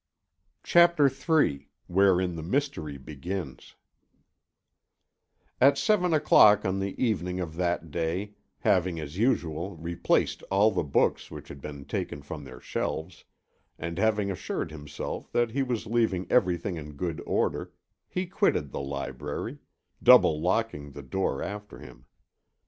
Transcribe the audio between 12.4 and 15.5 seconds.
their shelves, and having assured himself